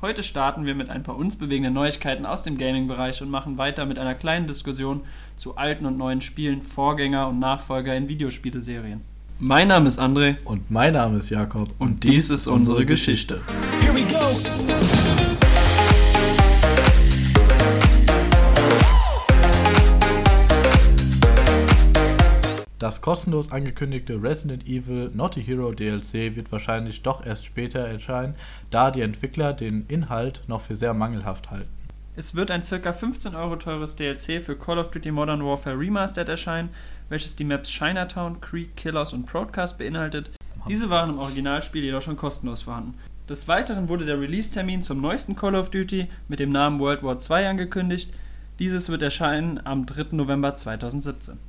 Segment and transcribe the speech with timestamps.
[0.00, 3.84] Heute starten wir mit ein paar uns bewegenden Neuigkeiten aus dem Gaming-Bereich und machen weiter
[3.84, 5.00] mit einer kleinen Diskussion
[5.36, 9.00] zu alten und neuen Spielen, Vorgänger und Nachfolger in Videospieleserien.
[9.40, 11.70] Mein Name ist André Und mein Name ist Jakob.
[11.80, 13.40] und dies ist unsere Geschichte.
[13.80, 14.97] Here we go.
[22.88, 28.34] Das kostenlos angekündigte Resident Evil Naughty Hero DLC wird wahrscheinlich doch erst später erscheinen,
[28.70, 31.68] da die Entwickler den Inhalt noch für sehr mangelhaft halten.
[32.16, 32.92] Es wird ein ca.
[32.94, 36.70] 15 Euro teures DLC für Call of Duty Modern Warfare Remastered erscheinen,
[37.10, 40.30] welches die Maps Chinatown, Creek, Killers und Broadcast beinhaltet.
[40.66, 42.94] Diese waren im Originalspiel jedoch schon kostenlos vorhanden.
[43.28, 47.18] Des Weiteren wurde der Release-Termin zum neuesten Call of Duty mit dem Namen World War
[47.20, 48.10] II angekündigt.
[48.58, 50.16] Dieses wird erscheinen am 3.
[50.16, 51.47] November 2017.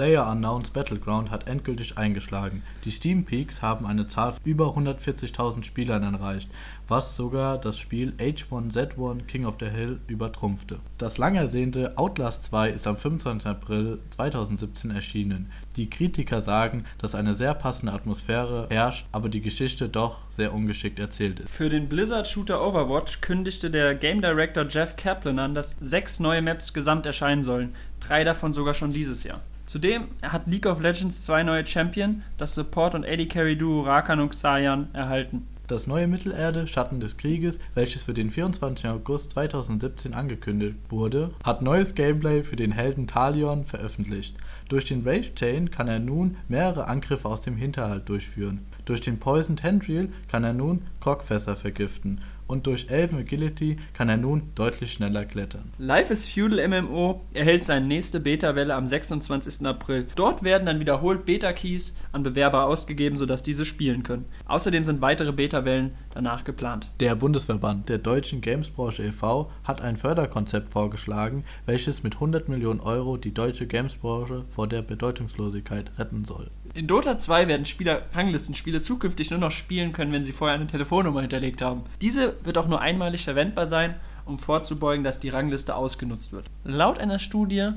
[0.00, 2.62] Player Unknowns Battleground hat endgültig eingeschlagen.
[2.86, 6.48] Die Steam Peaks haben eine Zahl von über 140.000 Spielern erreicht,
[6.88, 10.78] was sogar das Spiel H1Z1 King of the Hill übertrumpfte.
[10.96, 13.46] Das lang ersehnte Outlast 2 ist am 25.
[13.46, 15.52] April 2017 erschienen.
[15.76, 20.98] Die Kritiker sagen, dass eine sehr passende Atmosphäre herrscht, aber die Geschichte doch sehr ungeschickt
[20.98, 21.50] erzählt ist.
[21.50, 26.72] Für den Blizzard-Shooter Overwatch kündigte der Game Director Jeff Kaplan an, dass sechs neue Maps
[26.72, 29.42] gesamt erscheinen sollen, drei davon sogar schon dieses Jahr.
[29.70, 34.88] Zudem hat League of Legends zwei neue Champion, das Support- und AD-Carry-Duo Rakan und Xayah,
[34.92, 35.46] erhalten.
[35.68, 38.88] Das neue Mittelerde Schatten des Krieges, welches für den 24.
[38.88, 44.34] August 2017 angekündigt wurde, hat neues Gameplay für den Helden Talion veröffentlicht.
[44.68, 48.66] Durch den Rave Chain kann er nun mehrere Angriffe aus dem Hinterhalt durchführen.
[48.86, 54.16] Durch den Poison Tendril kann er nun Krogfässer vergiften und durch Elven Agility kann er
[54.16, 55.72] nun deutlich schneller klettern.
[55.78, 59.64] Life is Feudal MMO erhält seine nächste Beta-Welle am 26.
[59.66, 60.08] April.
[60.16, 64.24] Dort werden dann wiederholt Beta-Keys an Bewerber ausgegeben, sodass diese spielen können.
[64.46, 66.88] Außerdem sind weitere Beta-Wellen danach geplant.
[67.00, 69.50] Der Bundesverband der deutschen Gamesbranche e.V.
[69.64, 75.92] hat ein Förderkonzept vorgeschlagen, welches mit 100 Millionen Euro die deutsche Gamesbranche vor der Bedeutungslosigkeit
[75.98, 76.50] retten soll.
[76.74, 80.66] In Dota 2 werden Spieler Ranglistenspiele zukünftig nur noch spielen können, wenn sie vorher eine
[80.66, 81.82] Telefonnummer hinterlegt haben.
[82.00, 86.46] Diese wird auch nur einmalig verwendbar sein, um vorzubeugen, dass die Rangliste ausgenutzt wird.
[86.62, 87.70] Laut einer Studie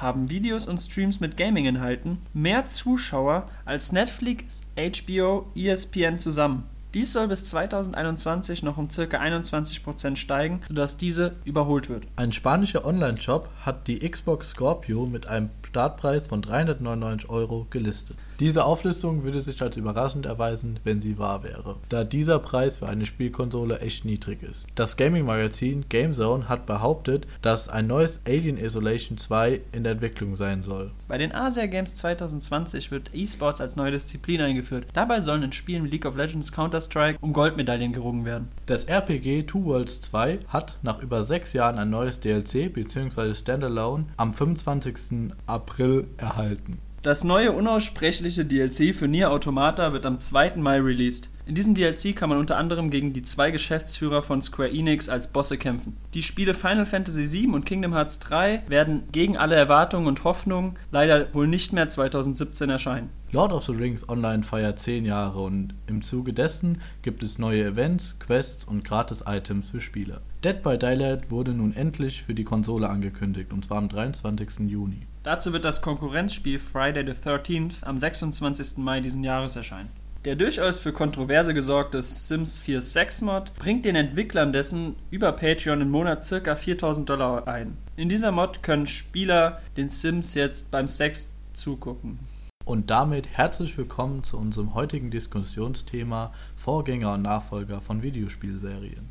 [0.00, 6.64] haben Videos und Streams mit Gaming-Inhalten mehr Zuschauer als Netflix, HBO, ESPN zusammen.
[6.92, 9.02] Dies soll bis 2021 noch um ca.
[9.02, 12.02] 21% steigen, sodass diese überholt wird.
[12.16, 18.16] Ein spanischer Online-Shop hat die Xbox Scorpio mit einem Startpreis von 399 Euro gelistet.
[18.40, 22.88] Diese Auflistung würde sich als überraschend erweisen, wenn sie wahr wäre, da dieser Preis für
[22.88, 24.66] eine Spielkonsole echt niedrig ist.
[24.74, 30.62] Das Gaming-Magazin GameZone hat behauptet, dass ein neues Alien Isolation 2 in der Entwicklung sein
[30.62, 30.90] soll.
[31.06, 34.86] Bei den Asia Games 2020 wird E-Sports als neue Disziplin eingeführt.
[34.94, 38.48] Dabei sollen in Spielen wie League of Legends, Counter-Strike um Goldmedaillen gerungen werden.
[38.64, 43.34] Das RPG Two Worlds 2 hat nach über sechs Jahren ein neues DLC bzw.
[43.34, 45.32] Standalone am 25.
[45.46, 46.78] April erhalten.
[47.02, 50.56] Das neue unaussprechliche DLC für Nier Automata wird am 2.
[50.56, 51.30] Mai released.
[51.46, 55.28] In diesem DLC kann man unter anderem gegen die zwei Geschäftsführer von Square Enix als
[55.28, 55.96] Bosse kämpfen.
[56.14, 60.76] Die Spiele Final Fantasy VII und Kingdom Hearts 3 werden gegen alle Erwartungen und Hoffnungen
[60.92, 63.10] leider wohl nicht mehr 2017 erscheinen.
[63.32, 67.64] Lord of the Rings Online feiert 10 Jahre und im Zuge dessen gibt es neue
[67.64, 70.20] Events, Quests und Gratis-Items für Spieler.
[70.42, 74.68] Dead by Daylight wurde nun endlich für die Konsole angekündigt und zwar am 23.
[74.68, 75.06] Juni.
[75.22, 78.78] Dazu wird das Konkurrenzspiel Friday the 13th am 26.
[78.78, 79.90] Mai diesen Jahres erscheinen.
[80.26, 85.80] Der durchaus für Kontroverse gesorgte Sims 4 Sex Mod bringt den Entwicklern dessen über Patreon
[85.80, 86.56] im Monat ca.
[86.56, 87.78] 4000 Dollar ein.
[87.96, 92.18] In dieser Mod können Spieler den Sims jetzt beim Sex zugucken.
[92.66, 99.08] Und damit herzlich willkommen zu unserem heutigen Diskussionsthema Vorgänger und Nachfolger von Videospielserien.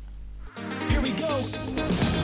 [0.88, 2.19] Here we go.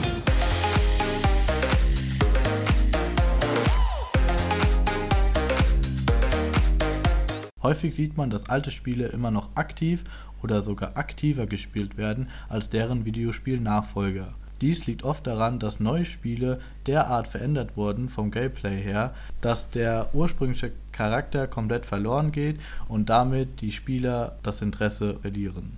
[7.63, 10.03] Häufig sieht man, dass alte Spiele immer noch aktiv
[10.43, 14.33] oder sogar aktiver gespielt werden als deren Videospiel-Nachfolger.
[14.61, 20.09] Dies liegt oft daran, dass neue Spiele derart verändert wurden vom Gameplay her, dass der
[20.13, 25.77] ursprüngliche Charakter komplett verloren geht und damit die Spieler das Interesse verlieren.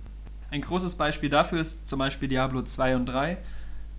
[0.50, 3.38] Ein großes Beispiel dafür ist zum Beispiel Diablo 2 und 3.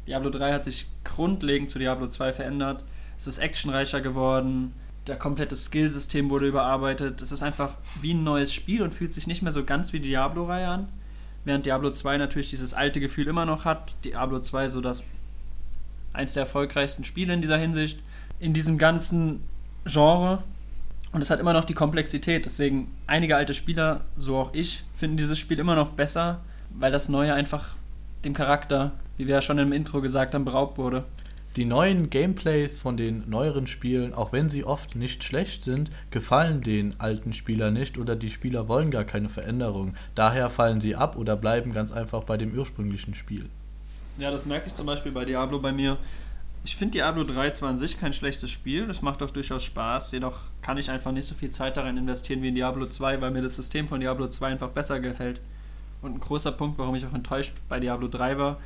[0.08, 2.84] Diablo 3 hat sich grundlegend zu Diablo 2 verändert.
[3.20, 4.74] Es ist actionreicher geworden,
[5.08, 7.22] der komplette Skillsystem wurde überarbeitet.
[7.22, 10.00] Es ist einfach wie ein neues Spiel und fühlt sich nicht mehr so ganz wie
[10.00, 10.90] die Diablo-Reihe an.
[11.44, 13.96] Während Diablo 2 natürlich dieses alte Gefühl immer noch hat.
[14.04, 15.04] Diablo 2 so das
[16.14, 18.00] eins der erfolgreichsten Spiele in dieser Hinsicht.
[18.40, 19.44] In diesem ganzen
[19.86, 20.44] Genre.
[21.14, 22.46] Und es hat immer noch die Komplexität.
[22.46, 27.10] Deswegen einige alte Spieler, so auch ich, finden dieses Spiel immer noch besser, weil das
[27.10, 27.76] Neue einfach
[28.24, 31.06] dem Charakter, wie wir ja schon im Intro gesagt haben, beraubt wurde.
[31.58, 36.62] Die neuen Gameplays von den neueren Spielen, auch wenn sie oft nicht schlecht sind, gefallen
[36.62, 39.96] den alten Spielern nicht oder die Spieler wollen gar keine Veränderung.
[40.16, 43.50] Daher fallen sie ab oder bleiben ganz einfach bei dem ursprünglichen Spiel.
[44.18, 45.98] Ja, das merke ich zum Beispiel bei Diablo bei mir.
[46.64, 50.14] Ich finde Diablo 3 zwar an sich kein schlechtes Spiel, das macht auch durchaus Spaß,
[50.14, 53.32] jedoch kann ich einfach nicht so viel Zeit darin investieren wie in Diablo 2, weil
[53.32, 55.42] mir das System von Diablo 2 einfach besser gefällt.
[56.02, 58.58] Und ein großer Punkt, warum ich auch enttäuscht bei Diablo 3 war,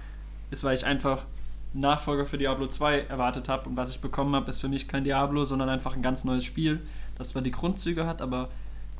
[0.51, 1.25] ist, weil ich einfach
[1.75, 5.03] Nachfolger für Diablo 2 erwartet habe und was ich bekommen habe, ist für mich kein
[5.03, 6.81] Diablo, sondern einfach ein ganz neues Spiel,
[7.17, 8.49] das zwar die Grundzüge hat, aber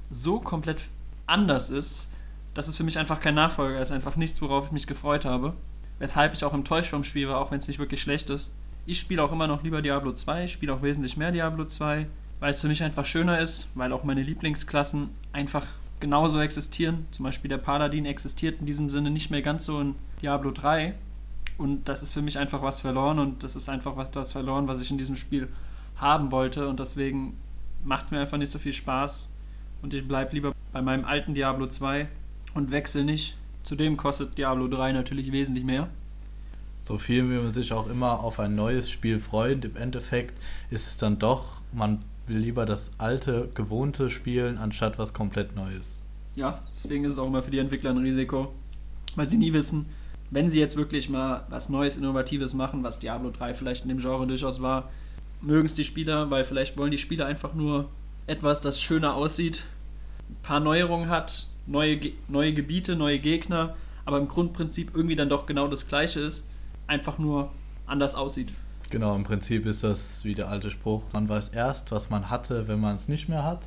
[0.10, 0.82] so komplett
[1.26, 2.10] anders ist,
[2.54, 5.54] dass es für mich einfach kein Nachfolger ist, einfach nichts, worauf ich mich gefreut habe.
[6.00, 8.54] Weshalb ich auch enttäuscht vom Spiel war, auch wenn es nicht wirklich schlecht ist.
[8.86, 12.08] Ich spiele auch immer noch lieber Diablo 2, spiele auch wesentlich mehr Diablo 2,
[12.40, 15.66] weil es für mich einfach schöner ist, weil auch meine Lieblingsklassen einfach
[16.02, 17.08] genauso existieren.
[17.12, 20.94] Zum Beispiel der Paladin existiert in diesem Sinne nicht mehr ganz so in Diablo 3
[21.58, 24.68] und das ist für mich einfach was verloren und das ist einfach was, was verloren,
[24.68, 25.48] was ich in diesem Spiel
[25.96, 26.68] haben wollte.
[26.68, 27.38] Und deswegen
[27.84, 29.32] macht es mir einfach nicht so viel Spaß.
[29.82, 32.08] Und ich bleibe lieber bei meinem alten Diablo 2
[32.54, 33.38] und wechsle nicht.
[33.64, 35.88] Zudem kostet Diablo 3 natürlich wesentlich mehr.
[36.84, 40.88] So viel wie man sich auch immer auf ein neues Spiel freut, im Endeffekt ist
[40.88, 45.88] es dann doch, man will lieber das alte, gewohnte spielen, anstatt was komplett Neues.
[46.36, 48.54] Ja, deswegen ist es auch immer für die Entwickler ein Risiko,
[49.16, 49.88] weil sie nie wissen,
[50.32, 54.00] wenn sie jetzt wirklich mal was Neues, Innovatives machen, was Diablo 3 vielleicht in dem
[54.00, 54.90] Genre durchaus war,
[55.42, 57.90] mögen es die Spieler, weil vielleicht wollen die Spieler einfach nur
[58.28, 59.64] etwas, das schöner aussieht,
[60.30, 63.76] ein paar Neuerungen hat, neue, Ge- neue Gebiete, neue Gegner,
[64.06, 66.50] aber im Grundprinzip irgendwie dann doch genau das gleiche ist,
[66.88, 67.52] einfach nur
[67.86, 68.50] anders aussieht.
[68.90, 72.68] Genau, im Prinzip ist das wie der alte Spruch, man weiß erst, was man hatte,
[72.68, 73.62] wenn man es nicht mehr hat.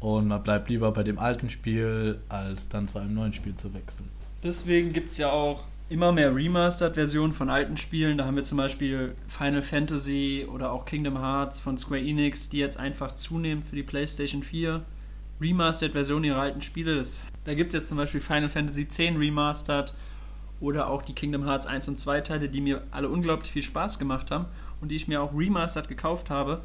[0.00, 3.74] Und man bleibt lieber bei dem alten Spiel, als dann zu einem neuen Spiel zu
[3.74, 4.08] wechseln.
[4.44, 8.18] Deswegen gibt es ja auch immer mehr Remastered-Versionen von alten Spielen.
[8.18, 12.58] Da haben wir zum Beispiel Final Fantasy oder auch Kingdom Hearts von Square Enix, die
[12.58, 14.82] jetzt einfach zunehmend für die PlayStation 4
[15.40, 16.96] Remastered-Versionen ihrer alten Spiele.
[16.96, 19.94] Das, da gibt es jetzt zum Beispiel Final Fantasy X Remastered
[20.60, 23.98] oder auch die Kingdom Hearts 1 und 2 Teile, die mir alle unglaublich viel Spaß
[23.98, 24.46] gemacht haben
[24.80, 26.62] und die ich mir auch Remastered gekauft habe.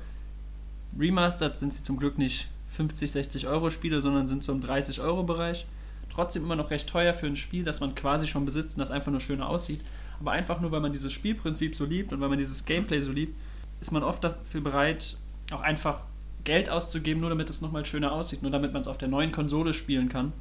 [1.00, 5.00] Remastered sind sie zum Glück nicht 50, 60 Euro Spiele, sondern sind so im 30
[5.00, 5.66] Euro Bereich.
[6.14, 8.92] Trotzdem immer noch recht teuer für ein Spiel, das man quasi schon besitzt und das
[8.92, 9.82] einfach nur schöner aussieht.
[10.20, 13.12] Aber einfach nur, weil man dieses Spielprinzip so liebt und weil man dieses Gameplay so
[13.12, 13.36] liebt,
[13.82, 15.18] ist man oft dafür bereit,
[15.52, 16.02] auch einfach
[16.44, 19.32] Geld auszugeben, nur damit es nochmal schöner aussieht, nur damit man es auf der neuen
[19.32, 20.34] Konsole spielen kann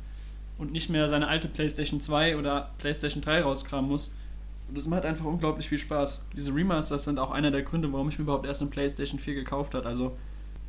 [0.59, 4.13] und nicht mehr seine alte PlayStation 2 oder PlayStation 3 rauskramen muss.
[4.69, 6.25] Und das macht einfach unglaublich viel Spaß.
[6.37, 9.35] Diese Remasters sind auch einer der Gründe, warum ich mir überhaupt erst eine PlayStation 4
[9.35, 9.87] gekauft habe.
[9.87, 10.17] Also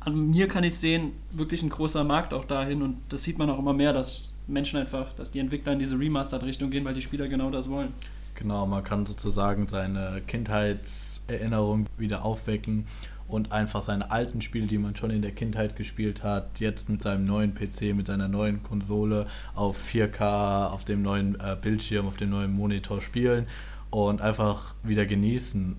[0.00, 3.48] an mir kann ich sehen, wirklich ein großer Markt auch dahin und das sieht man
[3.48, 7.02] auch immer mehr, dass Menschen einfach, dass die Entwickler in diese Remastered-Richtung gehen, weil die
[7.02, 7.92] Spieler genau das wollen.
[8.34, 12.86] Genau, man kann sozusagen seine Kindheitserinnerung wieder aufwecken
[13.28, 17.02] und einfach seine alten Spiele, die man schon in der Kindheit gespielt hat, jetzt mit
[17.02, 22.16] seinem neuen PC, mit seiner neuen Konsole auf 4K, auf dem neuen äh, Bildschirm, auf
[22.16, 23.46] dem neuen Monitor spielen
[23.90, 25.76] und einfach wieder genießen,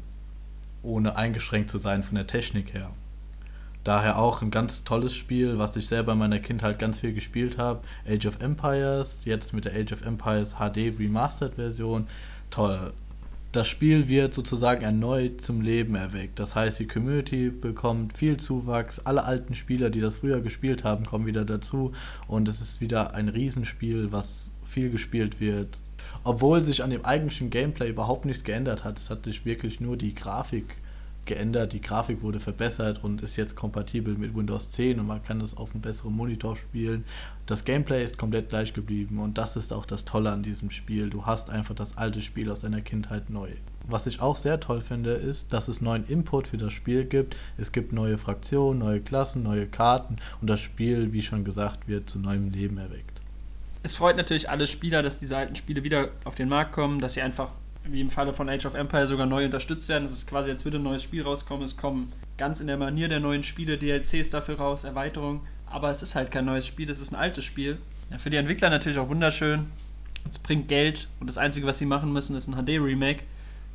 [0.82, 2.90] ohne eingeschränkt zu sein von der Technik her.
[3.86, 7.60] Daher auch ein ganz tolles Spiel, was ich selber in meiner Kindheit ganz viel gespielt
[7.60, 7.82] habe.
[8.10, 12.08] Age of Empires, jetzt mit der Age of Empires HD Remastered Version.
[12.50, 12.94] Toll.
[13.52, 16.40] Das Spiel wird sozusagen erneut zum Leben erweckt.
[16.40, 18.98] Das heißt, die Community bekommt viel Zuwachs.
[19.06, 21.92] Alle alten Spieler, die das früher gespielt haben, kommen wieder dazu.
[22.28, 25.78] Und es ist wieder ein Riesenspiel, was viel gespielt wird.
[26.24, 28.98] Obwohl sich an dem eigentlichen Gameplay überhaupt nichts geändert hat.
[28.98, 30.78] Es hat sich wirklich nur die Grafik
[31.26, 31.74] geändert.
[31.74, 35.58] Die Grafik wurde verbessert und ist jetzt kompatibel mit Windows 10 und man kann es
[35.58, 37.06] auf einem besseren Monitor spielen.
[37.46, 41.10] Das Gameplay ist komplett gleich geblieben und das ist auch das Tolle an diesem Spiel.
[41.10, 43.50] Du hast einfach das alte Spiel aus deiner Kindheit neu.
[43.88, 47.38] Was ich auch sehr toll finde, ist, dass es neuen Input für das Spiel gibt.
[47.58, 52.10] Es gibt neue Fraktionen, neue Klassen, neue Karten und das Spiel, wie schon gesagt, wird
[52.10, 53.22] zu neuem Leben erweckt.
[53.84, 57.14] Es freut natürlich alle Spieler, dass diese alten Spiele wieder auf den Markt kommen, dass
[57.14, 57.50] sie einfach,
[57.90, 60.06] wie im Falle von Age of Empire, sogar neu unterstützt werden.
[60.06, 61.64] Es ist quasi, als würde ein neues Spiel rauskommen.
[61.64, 65.42] Es kommen ganz in der Manier der neuen Spiele DLCs dafür raus, Erweiterungen.
[65.66, 67.78] Aber es ist halt kein neues Spiel, es ist ein altes Spiel.
[68.12, 69.68] Ja, für die Entwickler natürlich auch wunderschön.
[70.30, 73.24] Es bringt Geld und das Einzige, was sie machen müssen, ist ein HD-Remake.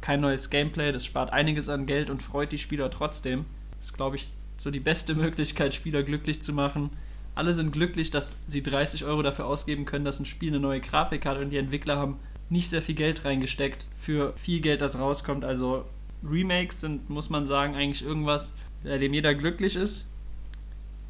[0.01, 3.45] Kein neues Gameplay, das spart einiges an Geld und freut die Spieler trotzdem.
[3.77, 6.91] Das ist, glaube ich, so die beste Möglichkeit, Spieler glücklich zu machen.
[7.35, 10.81] Alle sind glücklich, dass sie 30 Euro dafür ausgeben können, dass ein Spiel eine neue
[10.81, 12.19] Grafik hat und die Entwickler haben
[12.51, 15.45] nicht sehr viel Geld reingesteckt für viel Geld, das rauskommt.
[15.45, 15.85] Also
[16.29, 18.53] Remakes sind, muss man sagen, eigentlich irgendwas,
[18.85, 20.07] bei dem jeder glücklich ist.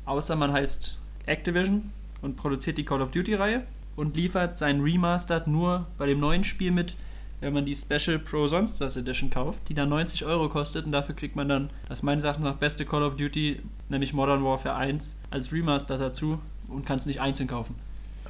[0.04, 1.90] Außer man heißt Activision
[2.22, 3.62] und produziert die Call of Duty-Reihe
[3.96, 6.94] und liefert sein Remastered nur bei dem neuen Spiel mit,
[7.40, 10.92] wenn man die Special Pro sonst was Edition kauft, die dann 90 Euro kostet und
[10.92, 14.76] dafür kriegt man dann das meines Erachtens nach beste Call of Duty, nämlich Modern Warfare
[14.76, 17.74] 1, als Remaster dazu und kann es nicht einzeln kaufen.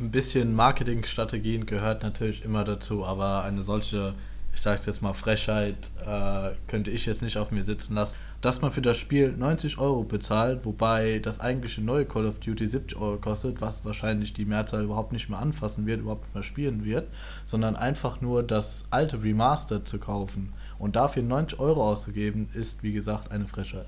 [0.01, 4.15] Ein bisschen Marketingstrategien gehört natürlich immer dazu, aber eine solche,
[4.55, 5.77] ich sag's jetzt mal, Frechheit
[6.07, 8.17] äh, könnte ich jetzt nicht auf mir sitzen lassen.
[8.41, 12.67] Dass man für das Spiel 90 Euro bezahlt, wobei das eigentliche neue Call of Duty
[12.67, 16.45] 70 Euro kostet, was wahrscheinlich die Mehrzahl überhaupt nicht mehr anfassen wird, überhaupt nicht mehr
[16.45, 17.07] spielen wird,
[17.45, 22.95] sondern einfach nur das alte Remastered zu kaufen und dafür 90 Euro auszugeben, ist wie
[22.95, 23.85] gesagt eine Frechheit.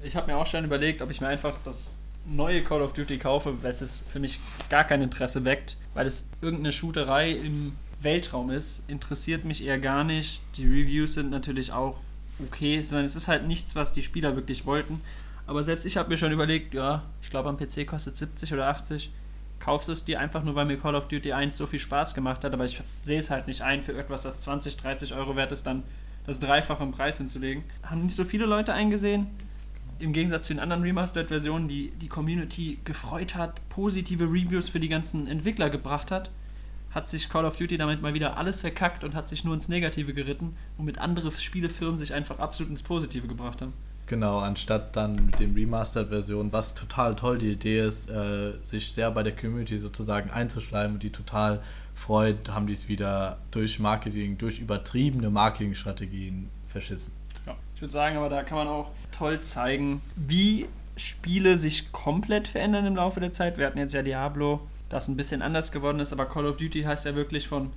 [0.00, 3.18] Ich habe mir auch schon überlegt, ob ich mir einfach das neue Call of Duty
[3.18, 8.50] kaufe, weil es für mich gar kein Interesse weckt, weil es irgendeine Shooterei im Weltraum
[8.50, 10.40] ist, interessiert mich eher gar nicht.
[10.56, 11.98] Die Reviews sind natürlich auch
[12.38, 15.00] okay, sondern es ist halt nichts, was die Spieler wirklich wollten.
[15.46, 18.68] Aber selbst ich habe mir schon überlegt, ja, ich glaube am PC kostet 70 oder
[18.68, 19.10] 80.
[19.58, 22.44] Kaufst es dir einfach nur, weil mir Call of Duty 1 so viel Spaß gemacht
[22.44, 25.52] hat, aber ich sehe es halt nicht ein, für etwas, das 20, 30 Euro wert
[25.52, 25.82] ist, dann
[26.26, 27.64] das Dreifache im Preis hinzulegen.
[27.84, 29.28] Haben nicht so viele Leute eingesehen.
[29.98, 34.88] Im Gegensatz zu den anderen Remastered-Versionen, die die Community gefreut hat, positive Reviews für die
[34.88, 36.30] ganzen Entwickler gebracht hat,
[36.90, 39.68] hat sich Call of Duty damit mal wieder alles verkackt und hat sich nur ins
[39.68, 43.72] Negative geritten, womit andere Spielefirmen sich einfach absolut ins Positive gebracht haben.
[44.06, 49.10] Genau, anstatt dann mit dem Remastered-Version, was total toll die Idee ist, äh, sich sehr
[49.10, 51.60] bei der Community sozusagen einzuschleimen und die total
[51.94, 57.15] freut, haben die es wieder durch Marketing, durch übertriebene Marketingstrategien verschissen.
[57.76, 60.66] Ich würde sagen, aber da kann man auch toll zeigen, wie
[60.96, 63.58] Spiele sich komplett verändern im Laufe der Zeit.
[63.58, 66.82] Wir hatten jetzt ja Diablo, das ein bisschen anders geworden ist, aber Call of Duty
[66.84, 67.70] heißt ja wirklich von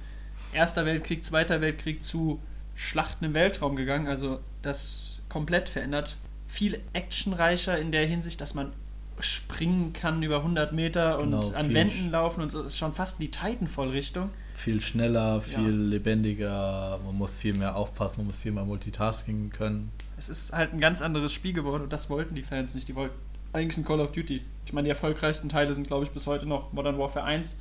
[0.53, 2.39] Erster Weltkrieg, Zweiter Weltkrieg zu
[2.75, 4.07] Schlachten im Weltraum gegangen.
[4.07, 6.15] Also das komplett verändert.
[6.47, 8.71] Viel actionreicher in der Hinsicht, dass man
[9.19, 12.63] springen kann über 100 Meter und Genau, an Wänden laufen und so.
[12.63, 14.29] ist schon fast in die Titanfall-Richtung.
[14.59, 15.69] Viel schneller, viel Ja.
[15.69, 19.89] lebendiger, man muss viel mehr aufpassen, man muss viel mehr Multitasking können.
[20.17, 22.85] Es ist halt ein ganz anderes Spiel geworden und das wollten die Fans nicht.
[22.89, 23.15] Die wollten
[23.53, 24.41] eigentlich ein Call of Duty.
[24.65, 27.57] Ich meine, die erfolgreichsten Teile sind, glaube ich, bis heute noch Modern Warfare 1,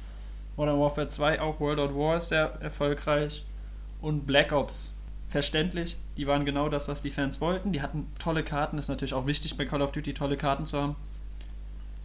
[0.57, 3.45] Modern Warfare 2, auch World at War ist sehr erfolgreich
[4.01, 4.93] und Black Ops.
[5.29, 7.71] Verständlich, die waren genau das, was die Fans wollten.
[7.71, 10.81] Die hatten tolle Karten, ist natürlich auch wichtig bei Call of Duty, tolle Karten zu
[10.83, 10.97] haben.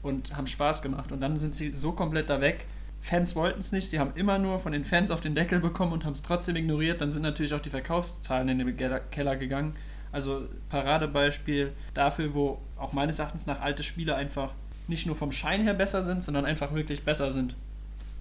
[0.04, 1.12] Und haben Spaß gemacht.
[1.12, 2.66] Und dann sind sie so komplett da weg.
[3.04, 5.92] Fans wollten es nicht, sie haben immer nur von den Fans auf den Deckel bekommen
[5.92, 7.02] und haben es trotzdem ignoriert.
[7.02, 8.78] Dann sind natürlich auch die Verkaufszahlen in den
[9.12, 9.74] Keller- gegangen.
[10.14, 14.52] Also Paradebeispiel dafür, wo auch meines Erachtens nach alte Spiele einfach
[14.88, 17.56] nicht nur vom Schein her besser sind, sondern einfach wirklich besser sind.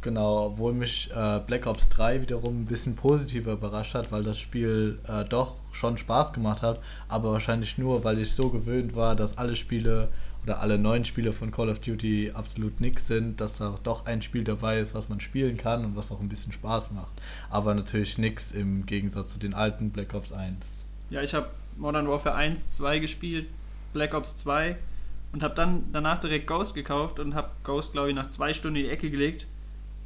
[0.00, 4.40] Genau, obwohl mich äh, Black Ops 3 wiederum ein bisschen positiver überrascht hat, weil das
[4.40, 9.14] Spiel äh, doch schon Spaß gemacht hat, aber wahrscheinlich nur, weil ich so gewöhnt war,
[9.14, 10.08] dass alle Spiele
[10.44, 14.22] oder alle neuen Spiele von Call of Duty absolut nix sind, dass da doch ein
[14.22, 17.12] Spiel dabei ist, was man spielen kann und was auch ein bisschen Spaß macht.
[17.50, 20.56] Aber natürlich nix im Gegensatz zu den alten Black Ops 1.
[21.10, 23.46] Ja, ich habe Modern Warfare 1, 2 gespielt,
[23.92, 24.76] Black Ops 2
[25.32, 28.76] und habe dann danach direkt Ghost gekauft und habe Ghost, glaube ich, nach zwei Stunden
[28.76, 29.46] in die Ecke gelegt,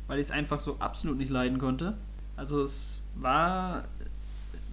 [0.06, 1.94] weil ich es einfach so absolut nicht leiden konnte.
[2.36, 3.84] Also es war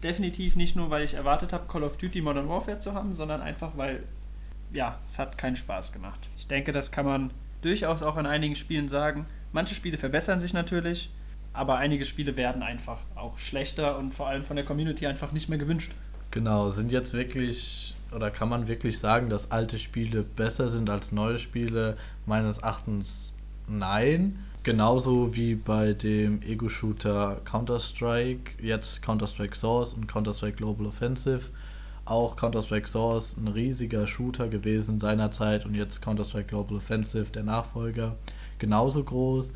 [0.03, 3.41] definitiv nicht nur, weil ich erwartet habe, Call of Duty Modern Warfare zu haben, sondern
[3.41, 4.03] einfach, weil,
[4.73, 6.19] ja, es hat keinen Spaß gemacht.
[6.37, 9.25] Ich denke, das kann man durchaus auch an einigen Spielen sagen.
[9.51, 11.11] Manche Spiele verbessern sich natürlich,
[11.53, 15.47] aber einige Spiele werden einfach auch schlechter und vor allem von der Community einfach nicht
[15.47, 15.93] mehr gewünscht.
[16.31, 21.11] Genau, sind jetzt wirklich, oder kann man wirklich sagen, dass alte Spiele besser sind als
[21.11, 21.95] neue Spiele?
[22.25, 23.31] Meines Erachtens
[23.67, 24.39] nein.
[24.63, 31.41] Genauso wie bei dem Ego-Shooter Counter-Strike, jetzt Counter-Strike Source und Counter-Strike Global Offensive.
[32.05, 38.17] Auch Counter-Strike Source ein riesiger Shooter gewesen seinerzeit und jetzt Counter-Strike Global Offensive, der Nachfolger,
[38.59, 39.53] genauso groß.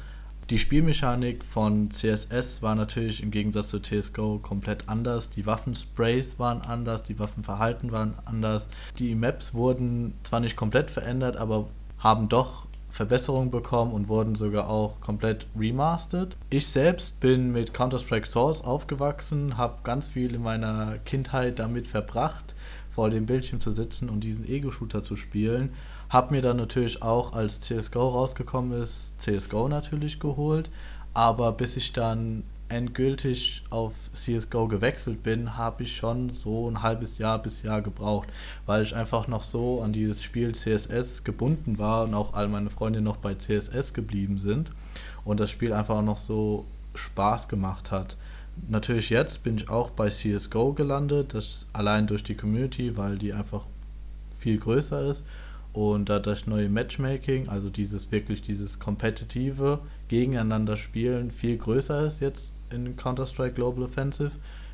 [0.49, 5.29] Die Spielmechanik von CSS war natürlich im Gegensatz zu CSGO komplett anders.
[5.29, 8.69] Die Waffensprays waren anders, die Waffenverhalten waren anders.
[8.97, 12.66] Die Maps wurden zwar nicht komplett verändert, aber haben doch
[12.97, 16.35] Verbesserungen bekommen und wurden sogar auch komplett remastered.
[16.49, 22.55] Ich selbst bin mit Counter-Strike Source aufgewachsen, habe ganz viel in meiner Kindheit damit verbracht,
[22.89, 25.73] vor dem Bildschirm zu sitzen und diesen Ego-Shooter zu spielen.
[26.09, 30.71] Hab mir dann natürlich auch, als CSGO rausgekommen ist, CSGO natürlich geholt.
[31.13, 37.17] Aber bis ich dann endgültig auf CSGO gewechselt bin, habe ich schon so ein halbes
[37.17, 38.27] Jahr bis Jahr gebraucht,
[38.65, 42.69] weil ich einfach noch so an dieses Spiel CSS gebunden war und auch all meine
[42.69, 44.71] Freunde noch bei CSS geblieben sind
[45.23, 48.17] und das Spiel einfach noch so Spaß gemacht hat.
[48.67, 53.33] Natürlich jetzt bin ich auch bei CSGO gelandet, das allein durch die Community, weil die
[53.33, 53.65] einfach
[54.39, 55.23] viel größer ist
[55.73, 62.19] und da das neue Matchmaking, also dieses wirklich dieses kompetitive gegeneinander spielen viel größer ist
[62.19, 64.31] jetzt in Counter-Strike Global Offensive.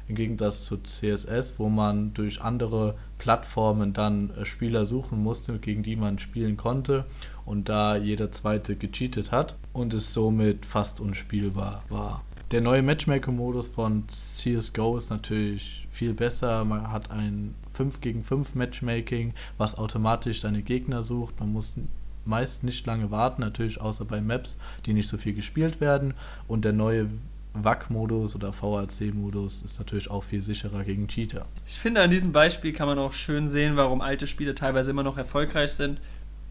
[0.07, 5.81] Im Gegensatz zu CSS, wo man durch andere Plattformen dann äh, Spieler suchen musste, gegen
[5.81, 7.05] die man spielen konnte
[7.45, 12.21] und da jeder zweite gecheatet hat und es somit fast unspielbar war.
[12.51, 16.63] Der neue Matchmaker-Modus von CSGO ist natürlich viel besser.
[16.65, 21.39] Man hat ein 5 gegen 5 Matchmaking, was automatisch seine Gegner sucht.
[21.39, 21.73] Man muss
[22.25, 26.13] meist nicht lange warten, natürlich außer bei Maps, die nicht so viel gespielt werden.
[26.47, 27.09] Und der neue
[27.53, 31.45] WAC-Modus oder VAC-Modus ist natürlich auch viel sicherer gegen Cheater.
[31.67, 35.03] Ich finde, an diesem Beispiel kann man auch schön sehen, warum alte Spiele teilweise immer
[35.03, 35.99] noch erfolgreich sind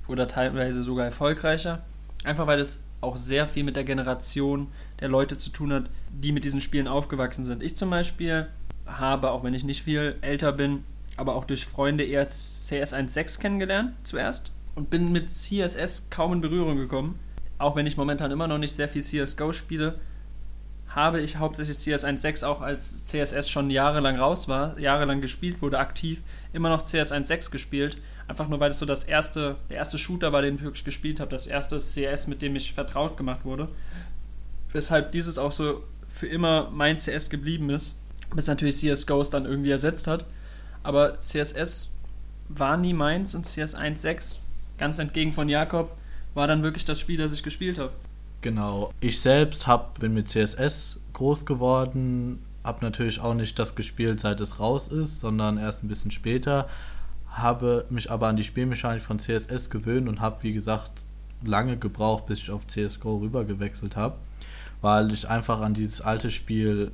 [0.06, 1.82] oder teilweise sogar erfolgreicher.
[2.24, 4.68] Einfach weil es auch sehr viel mit der Generation
[5.00, 7.62] der Leute zu tun hat, die mit diesen Spielen aufgewachsen sind.
[7.62, 8.46] Ich zum Beispiel
[8.86, 10.84] habe, auch wenn ich nicht viel älter bin,
[11.16, 16.40] aber auch durch Freunde eher CS 1.6 kennengelernt zuerst und bin mit CSS kaum in
[16.40, 17.18] Berührung gekommen.
[17.58, 19.98] Auch wenn ich momentan immer noch nicht sehr viel CSGO spiele,
[20.94, 25.78] habe ich hauptsächlich CS 1.6 auch als CSS schon jahrelang raus war, jahrelang gespielt wurde,
[25.78, 26.22] aktiv,
[26.52, 27.96] immer noch CS 1.6 gespielt.
[28.28, 31.18] Einfach nur, weil es so das erste, der erste Shooter war, den ich wirklich gespielt
[31.20, 33.68] habe, das erste CS, mit dem ich vertraut gemacht wurde.
[34.72, 37.94] Weshalb dieses auch so für immer mein CS geblieben ist,
[38.34, 40.24] bis natürlich CSGO es dann irgendwie ersetzt hat.
[40.82, 41.94] Aber CSS
[42.48, 44.36] war nie meins und CS 1.6,
[44.78, 45.96] ganz entgegen von Jakob,
[46.34, 47.92] war dann wirklich das Spiel, das ich gespielt habe.
[48.42, 48.92] Genau.
[49.00, 54.40] Ich selbst hab, bin mit CSS groß geworden, habe natürlich auch nicht das gespielt, seit
[54.40, 56.68] es raus ist, sondern erst ein bisschen später.
[57.28, 61.04] Habe mich aber an die Spielmechanik von CSS gewöhnt und habe, wie gesagt,
[61.44, 64.16] lange gebraucht, bis ich auf CSGO rüber gewechselt habe,
[64.80, 66.90] weil ich einfach an dieses alte Spiel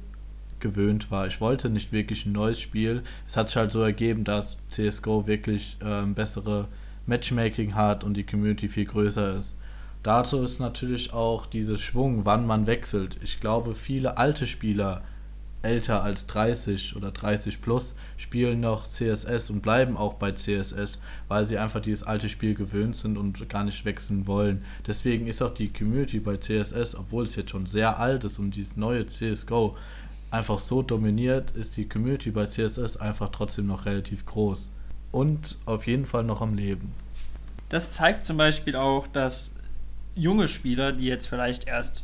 [0.61, 1.27] gewöhnt war.
[1.27, 3.03] Ich wollte nicht wirklich ein neues Spiel.
[3.27, 6.69] Es hat sich halt so ergeben, dass CSGO wirklich ähm, bessere
[7.07, 9.57] Matchmaking hat und die Community viel größer ist.
[10.03, 13.19] Dazu ist natürlich auch dieses Schwung, wann man wechselt.
[13.23, 15.03] Ich glaube, viele alte Spieler,
[15.63, 21.45] älter als 30 oder 30 plus, spielen noch CSS und bleiben auch bei CSS, weil
[21.45, 24.65] sie einfach dieses alte Spiel gewöhnt sind und gar nicht wechseln wollen.
[24.87, 28.55] Deswegen ist auch die Community bei CSS, obwohl es jetzt schon sehr alt ist und
[28.55, 29.77] dieses neue CSGO
[30.31, 34.71] einfach so dominiert, ist die Community bei CSS einfach trotzdem noch relativ groß.
[35.11, 36.93] Und auf jeden Fall noch am Leben.
[37.71, 39.55] Das zeigt zum Beispiel auch, dass
[40.19, 42.03] junge Spieler, die jetzt vielleicht erst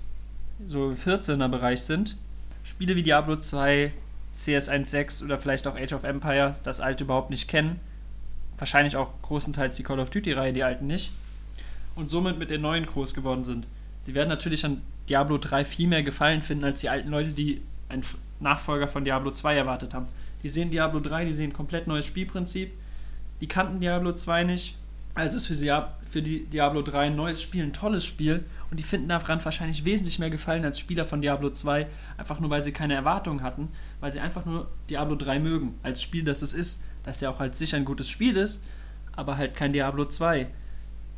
[0.66, 2.16] so im 14er Bereich sind,
[2.62, 3.92] Spiele wie Diablo 2,
[4.32, 7.80] CS 1.6 oder vielleicht auch Age of Empires, das alte überhaupt nicht kennen.
[8.56, 11.12] Wahrscheinlich auch großenteils die Call of Duty-Reihe, die alten nicht.
[11.96, 13.66] Und somit mit den neuen groß geworden sind.
[14.06, 17.62] Die werden natürlich an Diablo 3 viel mehr Gefallen finden als die alten Leute, die
[17.88, 18.04] einen
[18.40, 20.06] Nachfolger von Diablo 2 erwartet haben.
[20.42, 22.72] Die sehen Diablo 3, die sehen ein komplett neues Spielprinzip.
[23.40, 24.76] Die kannten Diablo 2 nicht.
[25.14, 25.72] Also ist für, sie,
[26.08, 28.44] für die Diablo 3 ein neues Spiel, ein tolles Spiel.
[28.70, 32.50] Und die finden daran wahrscheinlich wesentlich mehr Gefallen als Spieler von Diablo 2, einfach nur
[32.50, 33.68] weil sie keine Erwartungen hatten,
[34.00, 36.82] weil sie einfach nur Diablo 3 mögen, als Spiel, das es ist.
[37.04, 38.64] Das ja auch halt sicher ein gutes Spiel ist,
[39.12, 40.48] aber halt kein Diablo 2.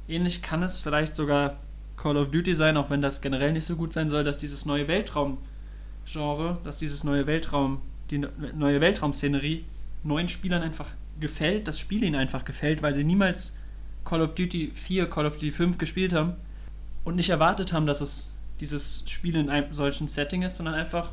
[0.08, 1.56] Ähnlich kann es vielleicht sogar
[1.96, 4.66] Call of Duty sein, auch wenn das generell nicht so gut sein soll, dass dieses
[4.66, 7.80] neue Weltraum-Genre, dass dieses neue Weltraum,
[8.10, 9.64] die neue Weltraum-Szenerie
[10.02, 13.56] neuen Spielern einfach gefällt, das Spiel ihnen einfach gefällt, weil sie niemals
[14.06, 16.34] Call of Duty 4, Call of Duty 5 gespielt haben
[17.04, 21.12] und nicht erwartet haben, dass es dieses Spiel in einem solchen Setting ist, sondern einfach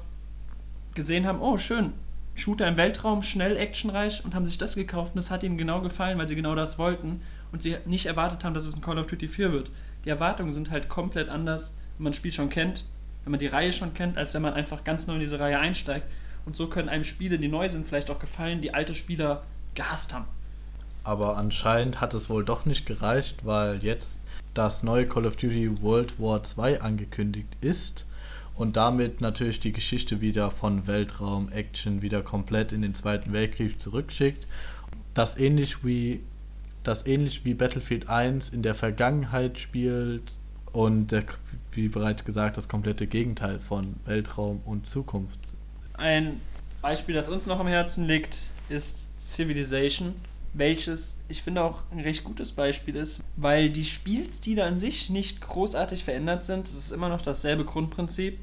[0.94, 1.92] gesehen haben, oh schön,
[2.36, 5.82] Shooter im Weltraum, schnell, actionreich und haben sich das gekauft und es hat ihnen genau
[5.82, 8.98] gefallen, weil sie genau das wollten und sie nicht erwartet haben, dass es ein Call
[8.98, 9.72] of Duty 4 wird.
[10.06, 12.86] Die Erwartungen sind halt komplett anders, wenn man das Spiel schon kennt,
[13.24, 15.60] wenn man die Reihe schon kennt, als wenn man einfach ganz neu in diese Reihe
[15.60, 16.06] einsteigt.
[16.46, 19.44] Und so können einem Spiele, die neu sind, vielleicht auch gefallen, die alte Spieler
[19.76, 20.26] gehasst haben.
[21.04, 24.20] Aber anscheinend hat es wohl doch nicht gereicht, weil jetzt
[24.54, 28.06] das neue Call of Duty World War II angekündigt ist
[28.56, 33.82] und damit natürlich die Geschichte wieder von Weltraum, Action wieder komplett in den Zweiten Weltkrieg
[33.82, 34.48] zurückschickt.
[35.14, 36.22] Das ähnlich wie
[36.84, 40.36] das ähnlich wie Battlefield 1 in der Vergangenheit spielt
[40.74, 41.24] und der,
[41.72, 45.40] wie bereits gesagt das komplette Gegenteil von Weltraum und Zukunft.
[45.94, 46.42] Ein
[46.82, 50.14] Beispiel, das uns noch am Herzen liegt, ist Civilization
[50.54, 55.42] welches ich finde auch ein recht gutes Beispiel ist, weil die Spielstile an sich nicht
[55.42, 56.68] großartig verändert sind.
[56.68, 58.40] Es ist immer noch dasselbe Grundprinzip.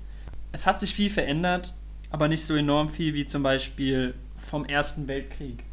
[0.52, 1.74] Es hat sich viel verändert,
[2.10, 5.64] aber nicht so enorm viel wie zum Beispiel vom Ersten Weltkrieg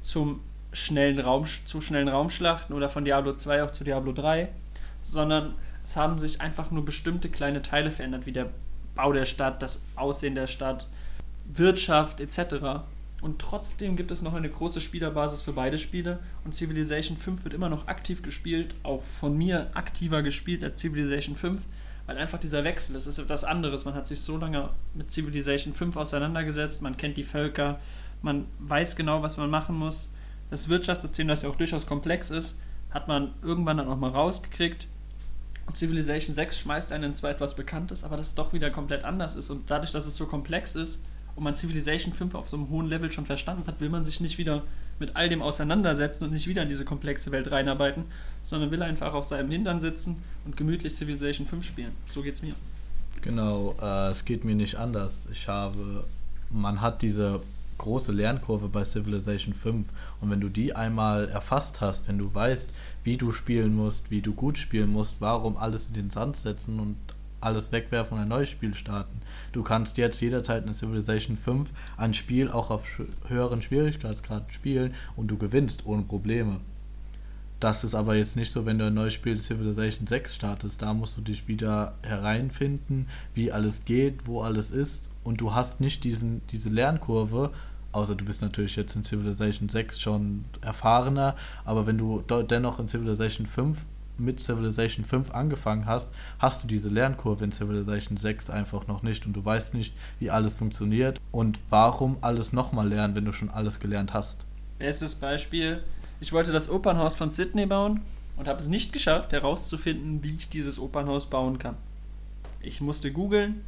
[0.00, 0.40] zum
[0.72, 4.48] schnellen Raum, zu schnellen Raumschlachten oder von Diablo 2 auch zu Diablo 3,
[5.02, 8.50] sondern es haben sich einfach nur bestimmte kleine Teile verändert, wie der
[8.94, 10.86] Bau der Stadt, das Aussehen der Stadt,
[11.44, 12.84] Wirtschaft etc.
[13.24, 16.18] Und trotzdem gibt es noch eine große Spielerbasis für beide Spiele.
[16.44, 21.34] Und Civilization 5 wird immer noch aktiv gespielt, auch von mir aktiver gespielt als Civilization
[21.34, 21.62] 5,
[22.04, 23.86] weil einfach dieser Wechsel, das ist etwas anderes.
[23.86, 27.80] Man hat sich so lange mit Civilization 5 auseinandergesetzt, man kennt die Völker,
[28.20, 30.12] man weiß genau, was man machen muss.
[30.50, 32.60] Das Wirtschaftssystem, das ja auch durchaus komplex ist,
[32.90, 34.86] hat man irgendwann dann auch mal rausgekriegt.
[35.72, 39.48] Civilization 6 schmeißt einen in zwar etwas Bekanntes, aber das doch wieder komplett anders ist.
[39.48, 42.86] Und dadurch, dass es so komplex ist und man Civilization 5 auf so einem hohen
[42.86, 44.62] Level schon verstanden hat, will man sich nicht wieder
[44.98, 48.04] mit all dem auseinandersetzen und nicht wieder in diese komplexe Welt reinarbeiten,
[48.42, 51.92] sondern will einfach auf seinem Hintern sitzen und gemütlich Civilization 5 spielen.
[52.12, 52.54] So geht's mir.
[53.22, 55.28] Genau, äh, es geht mir nicht anders.
[55.32, 56.04] Ich habe,
[56.50, 57.40] man hat diese
[57.78, 59.88] große Lernkurve bei Civilization 5
[60.20, 62.68] und wenn du die einmal erfasst hast, wenn du weißt,
[63.02, 66.78] wie du spielen musst, wie du gut spielen musst, warum alles in den Sand setzen
[66.78, 66.96] und
[67.44, 69.20] alles wegwerfen und ein neues Spiel starten.
[69.52, 75.28] Du kannst jetzt jederzeit in Civilization 5 ein Spiel auch auf höheren Schwierigkeitsgraden spielen und
[75.28, 76.60] du gewinnst ohne Probleme.
[77.60, 80.82] Das ist aber jetzt nicht so, wenn du ein neues Spiel Civilization 6 startest.
[80.82, 85.08] Da musst du dich wieder hereinfinden, wie alles geht, wo alles ist.
[85.22, 87.52] Und du hast nicht diesen, diese Lernkurve,
[87.92, 92.88] außer du bist natürlich jetzt in Civilization 6 schon erfahrener, aber wenn du dennoch in
[92.88, 93.84] Civilization 5
[94.18, 99.26] mit Civilization 5 angefangen hast, hast du diese Lernkurve in Civilization 6 einfach noch nicht
[99.26, 103.50] und du weißt nicht, wie alles funktioniert und warum alles nochmal lernen, wenn du schon
[103.50, 104.44] alles gelernt hast.
[104.78, 105.82] Bestes Beispiel,
[106.20, 108.00] ich wollte das Opernhaus von Sydney bauen
[108.36, 111.76] und habe es nicht geschafft, herauszufinden, wie ich dieses Opernhaus bauen kann.
[112.60, 113.62] Ich musste googeln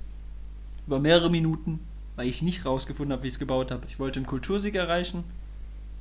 [0.87, 1.81] über mehrere Minuten,
[2.17, 3.87] weil ich nicht rausgefunden habe, wie ich es gebaut habe.
[3.89, 5.25] Ich wollte einen Kultursieg erreichen,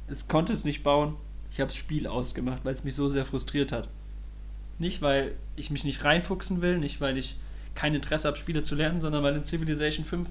[0.08, 1.16] es konnte es nicht bauen.
[1.52, 3.88] Ich habe das Spiel ausgemacht, weil es mich so sehr frustriert hat.
[4.80, 7.38] Nicht, weil ich mich nicht reinfuchsen will, nicht, weil ich
[7.76, 10.28] kein Interesse habe, Spiele zu lernen, sondern weil in Civilization 5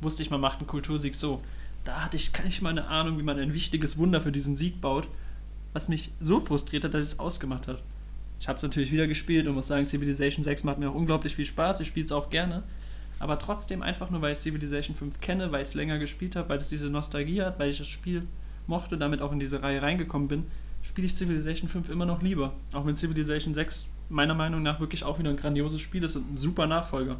[0.00, 1.42] wusste ich, man macht einen Kultursieg so.
[1.84, 4.56] Da hatte ich gar nicht mal eine Ahnung, wie man ein wichtiges Wunder für diesen
[4.56, 5.08] Sieg baut,
[5.72, 7.80] was mich so frustriert hat, dass ich es ausgemacht habe.
[8.40, 11.34] Ich habe es natürlich wieder gespielt und muss sagen, Civilization 6 macht mir auch unglaublich
[11.34, 11.80] viel Spaß.
[11.80, 12.62] Ich spiele es auch gerne.
[13.18, 16.48] Aber trotzdem einfach nur, weil ich Civilization 5 kenne, weil ich es länger gespielt habe,
[16.48, 18.26] weil es diese Nostalgie hat, weil ich das Spiel
[18.66, 20.46] mochte, damit auch in diese Reihe reingekommen bin,
[20.84, 22.52] spiele ich Civilization 5 immer noch lieber.
[22.72, 26.34] Auch wenn Civilization 6 meiner Meinung nach wirklich auch wieder ein grandioses Spiel ist und
[26.34, 27.16] ein super Nachfolger.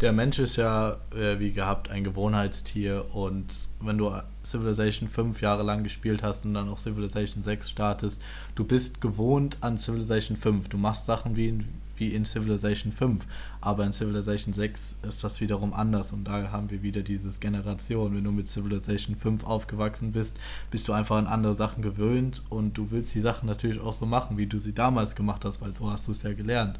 [0.00, 3.46] Der Mensch ist ja, äh, wie gehabt, ein Gewohnheitstier und
[3.80, 4.12] wenn du
[4.44, 8.22] Civilization 5 Jahre lang gespielt hast und dann auch Civilization 6 startest,
[8.54, 10.68] du bist gewohnt an Civilization 5.
[10.68, 11.64] Du machst Sachen wie in,
[11.98, 13.26] wie in Civilization 5,
[13.60, 18.14] aber in Civilization 6 ist das wiederum anders und da haben wir wieder dieses Generation.
[18.14, 20.36] Wenn du mit Civilization 5 aufgewachsen bist,
[20.70, 24.06] bist du einfach an andere Sachen gewöhnt und du willst die Sachen natürlich auch so
[24.06, 26.78] machen, wie du sie damals gemacht hast, weil so hast du es ja gelernt.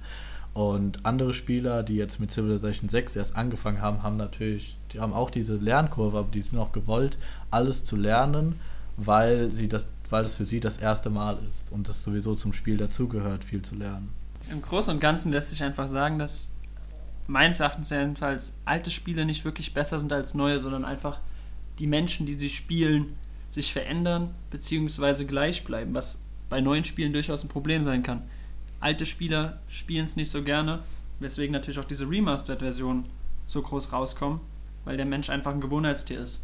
[0.54, 5.12] Und andere Spieler, die jetzt mit Civilization 6 erst angefangen haben, haben natürlich, die haben
[5.12, 7.18] auch diese Lernkurve, aber die sind auch gewollt,
[7.50, 8.58] alles zu lernen,
[8.96, 12.52] weil sie das, weil es für sie das erste Mal ist und das sowieso zum
[12.52, 14.08] Spiel dazugehört, viel zu lernen.
[14.50, 16.52] Im Großen und Ganzen lässt sich einfach sagen, dass
[17.26, 21.20] meines Erachtens jedenfalls alte Spiele nicht wirklich besser sind als neue, sondern einfach
[21.78, 23.16] die Menschen, die sie spielen,
[23.50, 25.24] sich verändern bzw.
[25.24, 28.22] gleich bleiben, was bei neuen Spielen durchaus ein Problem sein kann.
[28.80, 30.80] Alte Spieler spielen es nicht so gerne,
[31.20, 33.06] weswegen natürlich auch diese Remastered-Versionen
[33.44, 34.40] so groß rauskommen,
[34.84, 36.40] weil der Mensch einfach ein Gewohnheitstier ist.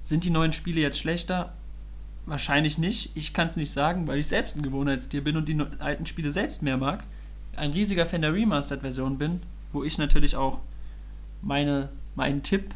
[0.00, 1.52] Sind die neuen Spiele jetzt schlechter?
[2.28, 3.16] Wahrscheinlich nicht.
[3.16, 6.30] Ich kann es nicht sagen, weil ich selbst ein Gewohnheitstier bin und die alten Spiele
[6.30, 7.04] selbst mehr mag.
[7.56, 9.40] Ein riesiger Fan der Remastered-Version bin,
[9.72, 10.58] wo ich natürlich auch
[11.40, 12.74] meine, meinen Tipp,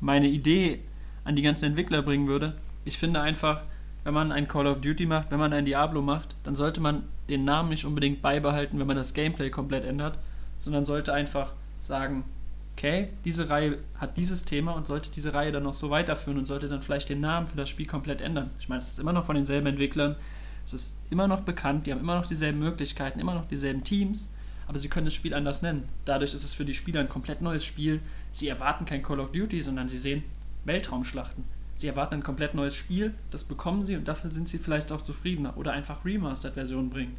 [0.00, 0.80] meine Idee
[1.24, 2.56] an die ganzen Entwickler bringen würde.
[2.86, 3.64] Ich finde einfach,
[4.04, 7.02] wenn man ein Call of Duty macht, wenn man ein Diablo macht, dann sollte man
[7.28, 10.18] den Namen nicht unbedingt beibehalten, wenn man das Gameplay komplett ändert,
[10.58, 12.24] sondern sollte einfach sagen,
[12.76, 16.44] okay, diese Reihe hat dieses Thema und sollte diese Reihe dann noch so weiterführen und
[16.44, 18.50] sollte dann vielleicht den Namen für das Spiel komplett ändern.
[18.60, 20.14] Ich meine, es ist immer noch von denselben Entwicklern,
[20.62, 24.28] es ist immer noch bekannt, die haben immer noch dieselben Möglichkeiten, immer noch dieselben Teams,
[24.66, 25.88] aber sie können das Spiel anders nennen.
[26.04, 28.00] Dadurch ist es für die Spieler ein komplett neues Spiel.
[28.30, 30.24] Sie erwarten kein Call of Duty, sondern sie sehen
[30.66, 31.44] Weltraumschlachten.
[31.76, 35.00] Sie erwarten ein komplett neues Spiel, das bekommen sie und dafür sind sie vielleicht auch
[35.00, 35.56] zufriedener.
[35.56, 37.16] Oder einfach Remastered-Versionen bringen.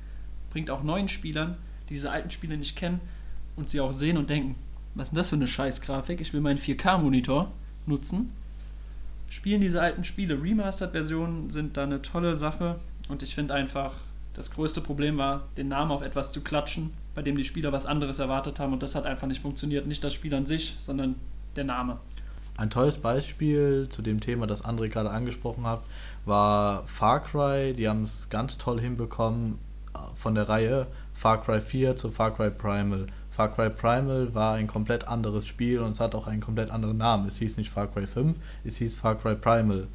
[0.51, 1.57] Bringt auch neuen Spielern,
[1.89, 2.99] die diese alten Spiele nicht kennen
[3.55, 4.55] und sie auch sehen und denken,
[4.97, 6.19] was ist denn das für eine Scheißgrafik?
[6.21, 7.51] Ich will meinen 4K-Monitor
[7.85, 8.33] nutzen.
[9.29, 10.41] Spielen diese alten Spiele.
[10.41, 13.93] Remastered-Versionen sind da eine tolle Sache und ich finde einfach,
[14.33, 17.85] das größte Problem war, den Namen auf etwas zu klatschen, bei dem die Spieler was
[17.85, 19.87] anderes erwartet haben und das hat einfach nicht funktioniert.
[19.87, 21.15] Nicht das Spiel an sich, sondern
[21.55, 21.97] der Name.
[22.57, 25.81] Ein tolles Beispiel zu dem Thema, das André gerade angesprochen hat,
[26.25, 27.73] war Far Cry.
[27.73, 29.59] Die haben es ganz toll hinbekommen
[29.93, 33.05] äh, von der Reihe Far Cry 4 zu Far Cry Primal.
[33.37, 36.97] Far Cry Primal war ein komplett anderes Spiel und es hat auch einen komplett anderen
[36.97, 37.27] Namen.
[37.27, 39.87] Es hieß nicht Far Cry 5, es hieß Far Cry Primal,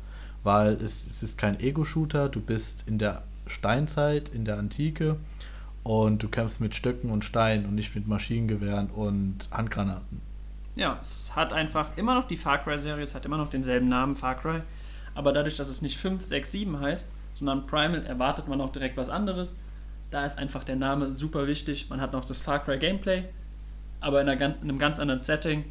[0.45, 5.17] weil es, es ist kein Ego-Shooter, du bist in der Steinzeit, in der Antike
[5.83, 10.21] und du kämpfst mit Stöcken und Steinen und nicht mit Maschinengewehren und Handgranaten.
[10.77, 14.15] Ja, es hat einfach immer noch die Far Cry-Serie, es hat immer noch denselben Namen,
[14.15, 14.61] Far Cry.
[15.17, 18.97] Aber dadurch, dass es nicht 5, 6, 7 heißt, sondern Primal, erwartet man auch direkt
[18.97, 19.59] was anderes.
[20.13, 21.89] Da ist einfach der Name super wichtig.
[21.89, 23.25] Man hat noch das Far Cry Gameplay,
[24.01, 25.65] aber in, ganz, in einem ganz anderen Setting.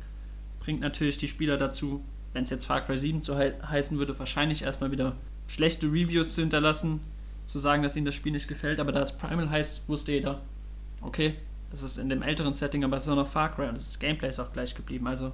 [0.59, 4.17] Bringt natürlich die Spieler dazu, wenn es jetzt Far Cry 7 zu hei heißen würde,
[4.17, 7.01] wahrscheinlich erstmal wieder schlechte Reviews zu hinterlassen,
[7.45, 8.79] zu sagen, dass ihnen das Spiel nicht gefällt.
[8.79, 10.41] Aber da es Primal heißt, wusste jeder,
[11.01, 11.35] okay,
[11.69, 14.29] das ist in dem älteren Setting, aber es ist noch Far Cry und das Gameplay
[14.29, 15.05] ist auch gleich geblieben.
[15.05, 15.33] Also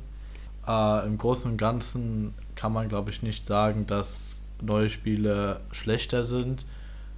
[0.68, 6.26] Äh, Im Großen und Ganzen kann man, glaube ich, nicht sagen, dass neue Spiele schlechter
[6.26, 6.66] sind.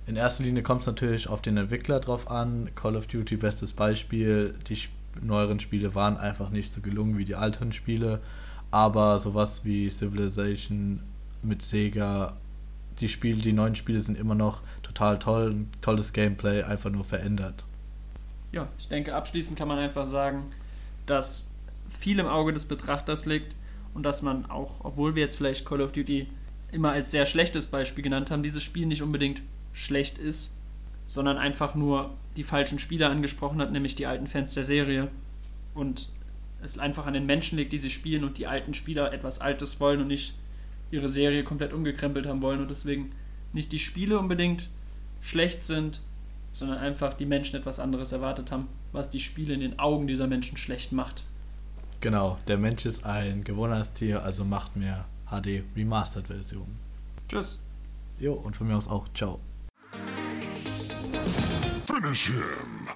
[0.10, 2.72] In erster Linie kommt es natürlich auf den Entwickler drauf an.
[2.74, 4.56] Call of Duty, bestes Beispiel.
[4.68, 4.76] Die
[5.22, 8.20] neueren Spiele waren einfach nicht so gelungen wie die alten Spiele.
[8.72, 11.04] Aber sowas wie Civilization
[11.44, 12.36] mit Sega,
[13.00, 15.52] die Spiele, die neuen Spiele sind immer noch total toll.
[15.52, 17.64] Ein tolles Gameplay, einfach nur verändert.
[18.52, 20.46] ja, ich denke, abschließend kann man einfach sagen,
[21.06, 21.52] dass
[21.88, 23.54] viel im Auge des Betrachters liegt
[23.94, 26.26] und dass man auch, obwohl wir jetzt vielleicht Call of Duty
[26.72, 30.54] immer als sehr schlechtes Beispiel genannt haben, dieses Spiel nicht unbedingt schlecht ist,
[31.08, 35.10] sondern einfach nur die falschen Spieler angesprochen hat, nämlich die alten Fans der Serie.
[35.74, 36.10] Und
[36.62, 39.80] es einfach an den Menschen liegt, die sie spielen und die alten Spieler etwas Altes
[39.80, 40.36] wollen und nicht
[40.92, 43.12] ihre Serie komplett umgekrempelt haben wollen und deswegen
[43.54, 44.70] nicht die Spiele unbedingt
[45.22, 46.02] schlecht sind,
[46.54, 50.28] sondern einfach die Menschen etwas anderes erwartet haben, was die Spiele in den Augen dieser
[50.28, 51.24] Menschen schlecht macht.
[52.02, 56.68] Genau, der Mensch ist ein Gewohnheitstier, also macht mehr HD Remastered Version.
[57.28, 57.60] Tschüss.
[58.20, 59.40] Jo, und von mir aus auch ciao.
[61.88, 62.79] Finish him.